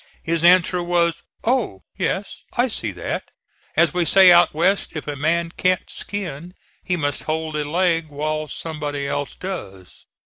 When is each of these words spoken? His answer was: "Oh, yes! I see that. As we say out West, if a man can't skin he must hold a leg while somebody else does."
His 0.23 0.43
answer 0.43 0.81
was: 0.81 1.21
"Oh, 1.43 1.83
yes! 1.95 2.41
I 2.53 2.69
see 2.69 2.89
that. 2.93 3.29
As 3.77 3.93
we 3.93 4.03
say 4.03 4.31
out 4.31 4.51
West, 4.51 4.95
if 4.95 5.07
a 5.07 5.15
man 5.15 5.51
can't 5.51 5.87
skin 5.91 6.55
he 6.83 6.95
must 6.95 7.21
hold 7.29 7.55
a 7.55 7.63
leg 7.65 8.09
while 8.09 8.47
somebody 8.47 9.07
else 9.07 9.35
does." 9.35 10.07